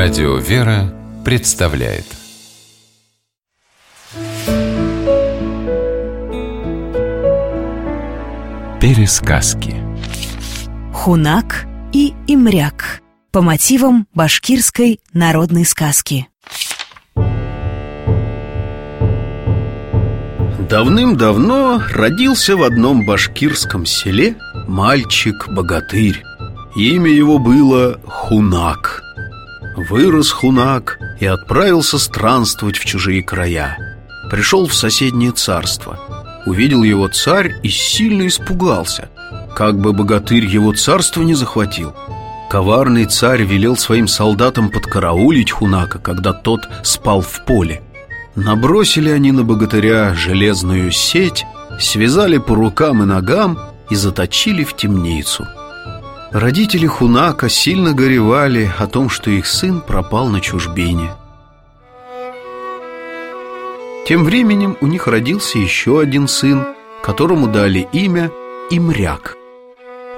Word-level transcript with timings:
Радио 0.00 0.36
«Вера» 0.36 0.94
представляет 1.24 2.04
Пересказки 8.80 9.74
Хунак 10.94 11.66
и 11.92 12.14
Имряк 12.28 13.00
по 13.32 13.42
мотивам 13.42 14.06
башкирской 14.14 15.00
народной 15.12 15.64
сказки. 15.64 16.28
Давным-давно 20.70 21.82
родился 21.92 22.56
в 22.56 22.62
одном 22.62 23.04
башкирском 23.04 23.84
селе 23.84 24.36
мальчик-богатырь. 24.68 26.22
Имя 26.76 27.10
его 27.10 27.40
было 27.40 28.00
Хунак. 28.06 29.07
Вырос 29.78 30.32
Хунак 30.32 30.98
и 31.20 31.26
отправился 31.26 32.00
странствовать 32.00 32.76
в 32.76 32.84
чужие 32.84 33.22
края. 33.22 33.78
Пришел 34.28 34.66
в 34.66 34.74
соседнее 34.74 35.30
царство. 35.30 36.00
Увидел 36.46 36.82
его 36.82 37.06
царь 37.06 37.54
и 37.62 37.68
сильно 37.68 38.26
испугался. 38.26 39.08
Как 39.54 39.78
бы 39.78 39.92
богатырь 39.92 40.46
его 40.46 40.72
царство 40.72 41.22
не 41.22 41.34
захватил. 41.34 41.94
Коварный 42.50 43.04
царь 43.04 43.44
велел 43.44 43.76
своим 43.76 44.08
солдатам 44.08 44.70
подкараулить 44.70 45.52
Хунака, 45.52 46.00
когда 46.00 46.32
тот 46.32 46.62
спал 46.82 47.20
в 47.20 47.44
поле. 47.44 47.80
Набросили 48.34 49.10
они 49.10 49.30
на 49.30 49.44
богатыря 49.44 50.12
железную 50.12 50.90
сеть, 50.90 51.46
связали 51.78 52.38
по 52.38 52.56
рукам 52.56 53.04
и 53.04 53.06
ногам 53.06 53.56
и 53.90 53.94
заточили 53.94 54.64
в 54.64 54.74
темницу. 54.74 55.46
Родители 56.32 56.86
Хунака 56.86 57.48
сильно 57.48 57.94
горевали 57.94 58.70
о 58.78 58.86
том, 58.86 59.08
что 59.08 59.30
их 59.30 59.46
сын 59.46 59.80
пропал 59.80 60.28
на 60.28 60.42
чужбине. 60.42 61.10
Тем 64.06 64.24
временем 64.24 64.76
у 64.82 64.86
них 64.86 65.06
родился 65.06 65.58
еще 65.58 66.00
один 66.00 66.28
сын, 66.28 66.66
которому 67.02 67.46
дали 67.46 67.88
имя 67.92 68.30
Имряк. 68.70 69.36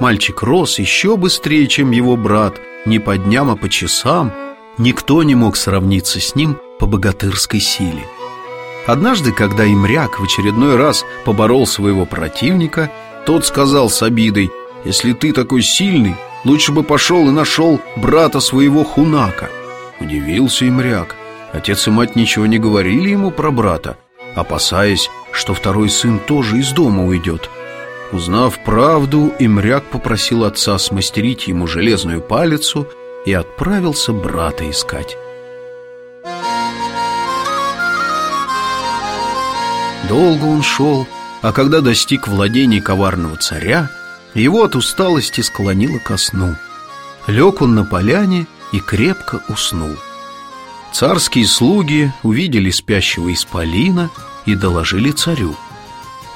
Мальчик 0.00 0.42
рос 0.42 0.78
еще 0.78 1.18
быстрее, 1.18 1.66
чем 1.66 1.90
его 1.90 2.16
брат, 2.16 2.54
не 2.86 2.98
по 2.98 3.18
дням, 3.18 3.50
а 3.50 3.56
по 3.56 3.68
часам. 3.68 4.32
Никто 4.78 5.22
не 5.22 5.34
мог 5.34 5.56
сравниться 5.56 6.20
с 6.20 6.34
ним 6.34 6.58
по 6.78 6.86
богатырской 6.86 7.60
силе. 7.60 8.06
Однажды, 8.86 9.32
когда 9.32 9.66
Имряк 9.66 10.18
в 10.18 10.24
очередной 10.24 10.76
раз 10.76 11.04
поборол 11.26 11.66
своего 11.66 12.06
противника, 12.06 12.90
тот 13.26 13.44
сказал 13.44 13.90
с 13.90 14.02
обидой, 14.02 14.50
«Если 14.84 15.12
ты 15.12 15.32
такой 15.32 15.62
сильный, 15.62 16.16
лучше 16.44 16.72
бы 16.72 16.82
пошел 16.82 17.28
и 17.28 17.32
нашел 17.32 17.80
брата 17.96 18.40
своего 18.40 18.84
Хунака». 18.84 19.50
Удивился 20.00 20.68
Имряк. 20.68 21.16
Отец 21.52 21.86
и 21.86 21.90
мать 21.90 22.14
ничего 22.14 22.46
не 22.46 22.58
говорили 22.58 23.10
ему 23.10 23.30
про 23.30 23.50
брата, 23.50 23.96
опасаясь, 24.34 25.10
что 25.32 25.54
второй 25.54 25.88
сын 25.88 26.18
тоже 26.18 26.58
из 26.58 26.72
дома 26.72 27.04
уйдет. 27.04 27.50
Узнав 28.12 28.62
правду, 28.64 29.32
Имряк 29.38 29.84
попросил 29.84 30.44
отца 30.44 30.78
смастерить 30.78 31.48
ему 31.48 31.66
железную 31.66 32.20
палицу 32.20 32.86
и 33.26 33.32
отправился 33.32 34.12
брата 34.12 34.68
искать. 34.70 35.16
Долго 40.08 40.46
он 40.46 40.62
шел, 40.62 41.06
а 41.42 41.52
когда 41.52 41.80
достиг 41.80 42.28
владений 42.28 42.80
коварного 42.80 43.36
царя, 43.36 43.90
его 44.34 44.64
от 44.64 44.76
усталости 44.76 45.40
склонило 45.40 45.98
ко 45.98 46.16
сну. 46.16 46.56
Лег 47.26 47.62
он 47.62 47.74
на 47.74 47.84
поляне 47.84 48.46
и 48.72 48.80
крепко 48.80 49.42
уснул. 49.48 49.96
Царские 50.92 51.46
слуги 51.46 52.12
увидели 52.22 52.70
спящего 52.70 53.32
исполина 53.32 54.10
и 54.46 54.54
доложили 54.54 55.10
царю. 55.10 55.54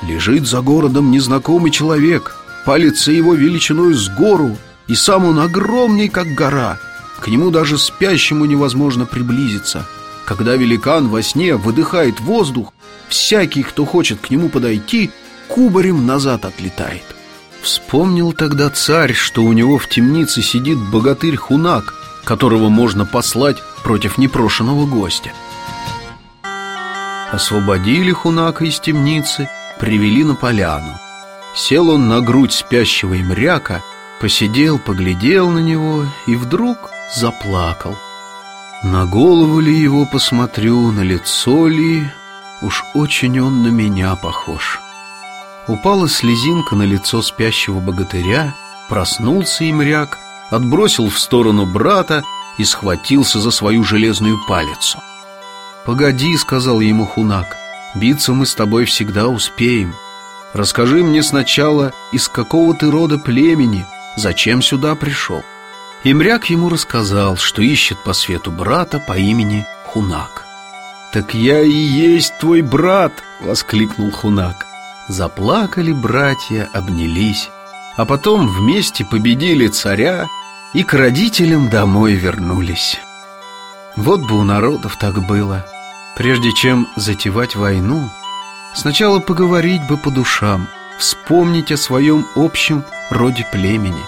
Лежит 0.02 0.46
за 0.46 0.60
городом 0.60 1.10
незнакомый 1.10 1.70
человек, 1.70 2.36
палится 2.66 3.12
его 3.12 3.34
величиной 3.34 3.94
с 3.94 4.08
гору, 4.08 4.56
и 4.88 4.94
сам 4.94 5.24
он 5.24 5.38
огромный, 5.38 6.08
как 6.08 6.26
гора. 6.34 6.78
К 7.20 7.28
нему 7.28 7.50
даже 7.50 7.78
спящему 7.78 8.44
невозможно 8.44 9.06
приблизиться. 9.06 9.86
Когда 10.24 10.56
великан 10.56 11.08
во 11.08 11.22
сне 11.22 11.56
выдыхает 11.56 12.20
воздух, 12.20 12.72
всякий, 13.08 13.62
кто 13.62 13.84
хочет 13.84 14.20
к 14.20 14.30
нему 14.30 14.48
подойти, 14.48 15.10
кубарем 15.48 16.06
назад 16.06 16.44
отлетает. 16.44 17.04
Вспомнил 17.62 18.32
тогда 18.32 18.70
царь, 18.70 19.12
что 19.12 19.42
у 19.44 19.52
него 19.52 19.78
в 19.78 19.88
темнице 19.88 20.42
сидит 20.42 20.78
богатырь 20.78 21.36
Хунак, 21.36 21.94
которого 22.24 22.68
можно 22.68 23.06
послать 23.06 23.62
против 23.84 24.18
непрошенного 24.18 24.84
гостя. 24.84 25.30
Освободили 27.30 28.10
Хунака 28.10 28.64
из 28.64 28.80
темницы, 28.80 29.48
привели 29.78 30.24
на 30.24 30.34
поляну. 30.34 30.98
Сел 31.54 31.88
он 31.90 32.08
на 32.08 32.20
грудь 32.20 32.52
спящего 32.52 33.18
имряка, 33.20 33.82
посидел, 34.20 34.78
поглядел 34.78 35.48
на 35.48 35.60
него 35.60 36.04
и 36.26 36.34
вдруг 36.34 36.90
заплакал. 37.14 37.96
На 38.82 39.06
голову 39.06 39.60
ли 39.60 39.72
его 39.72 40.04
посмотрю, 40.04 40.90
на 40.90 41.02
лицо 41.02 41.68
ли, 41.68 42.10
уж 42.60 42.84
очень 42.94 43.38
он 43.38 43.62
на 43.62 43.68
меня 43.68 44.16
похож. 44.16 44.80
Упала 45.68 46.08
слезинка 46.08 46.74
на 46.74 46.82
лицо 46.82 47.22
спящего 47.22 47.78
богатыря, 47.78 48.54
проснулся 48.88 49.68
имряк, 49.70 50.18
отбросил 50.50 51.08
в 51.08 51.18
сторону 51.18 51.66
брата 51.66 52.24
и 52.58 52.64
схватился 52.64 53.40
за 53.40 53.50
свою 53.50 53.84
железную 53.84 54.38
палицу. 54.46 54.98
«Погоди»,— 55.86 56.36
сказал 56.38 56.80
ему 56.80 57.06
Хунак,— 57.06 57.56
«биться 57.94 58.32
мы 58.32 58.46
с 58.46 58.54
тобой 58.54 58.84
всегда 58.86 59.28
успеем. 59.28 59.94
Расскажи 60.52 61.02
мне 61.02 61.22
сначала, 61.22 61.92
из 62.12 62.28
какого 62.28 62.74
ты 62.74 62.90
рода 62.90 63.18
племени, 63.18 63.86
зачем 64.16 64.62
сюда 64.62 64.94
пришел?» 64.94 65.42
Имряк 66.04 66.46
ему 66.46 66.68
рассказал, 66.68 67.36
что 67.36 67.62
ищет 67.62 68.02
по 68.02 68.12
свету 68.12 68.50
брата 68.50 68.98
по 68.98 69.16
имени 69.16 69.64
Хунак. 69.86 70.44
«Так 71.12 71.34
я 71.34 71.60
и 71.60 71.70
есть 71.70 72.36
твой 72.38 72.62
брат!»— 72.62 73.12
воскликнул 73.40 74.10
Хунак. 74.10 74.71
Заплакали 75.08 75.92
братья, 75.92 76.68
обнялись, 76.72 77.50
а 77.96 78.04
потом 78.04 78.46
вместе 78.46 79.04
победили 79.04 79.66
царя 79.66 80.26
и 80.74 80.84
к 80.84 80.94
родителям 80.94 81.68
домой 81.68 82.14
вернулись. 82.14 82.98
Вот 83.96 84.20
бы 84.20 84.38
у 84.38 84.42
народов 84.44 84.96
так 84.96 85.26
было. 85.26 85.66
Прежде 86.16 86.52
чем 86.52 86.88
затевать 86.96 87.56
войну, 87.56 88.08
сначала 88.74 89.18
поговорить 89.18 89.86
бы 89.86 89.96
по 89.96 90.10
душам, 90.10 90.68
вспомнить 90.98 91.72
о 91.72 91.76
своем 91.76 92.24
общем 92.36 92.84
роде 93.10 93.46
племени. 93.50 94.02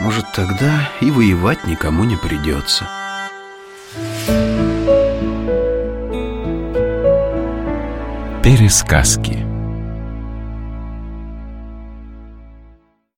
Может, 0.00 0.32
тогда 0.32 0.90
и 1.00 1.10
воевать 1.10 1.64
никому 1.66 2.04
не 2.04 2.16
придется. 2.16 2.88
Пересказки 8.42 9.53